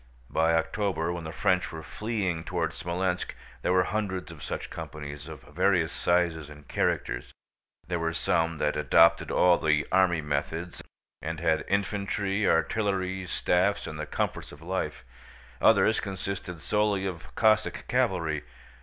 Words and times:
By 0.31 0.55
October, 0.55 1.13
when 1.13 1.25
the 1.25 1.31
French 1.31 1.71
were 1.71 1.83
fleeing 1.83 2.43
toward 2.43 2.71
Smolénsk, 2.71 3.33
there 3.61 3.71
were 3.71 3.83
hundreds 3.83 4.31
of 4.31 4.41
such 4.41 4.71
companies, 4.71 5.27
of 5.27 5.43
various 5.43 5.93
sizes 5.93 6.49
and 6.49 6.67
characters. 6.67 7.29
There 7.87 7.99
were 7.99 8.11
some 8.11 8.57
that 8.57 8.75
adopted 8.75 9.29
all 9.29 9.59
the 9.59 9.85
army 9.91 10.21
methods 10.21 10.81
and 11.21 11.39
had 11.39 11.65
infantry, 11.67 12.47
artillery, 12.47 13.27
staffs, 13.27 13.85
and 13.85 13.99
the 13.99 14.07
comforts 14.07 14.51
of 14.51 14.63
life. 14.63 15.05
Others 15.61 15.99
consisted 15.99 16.61
solely 16.61 17.05
of 17.05 17.35
Cossack 17.35 17.85
cavalry. 17.87 18.43